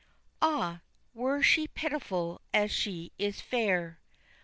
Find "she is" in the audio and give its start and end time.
2.71-3.39